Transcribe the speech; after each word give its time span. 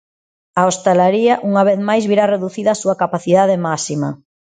A 0.59 0.61
hostalaría, 0.69 1.33
unha 1.49 1.63
vez 1.69 1.79
máis 1.89 2.03
virá 2.09 2.25
reducida 2.33 2.69
a 2.71 2.79
súa 2.81 2.99
capacidade 3.03 3.55
máxima. 3.67 4.09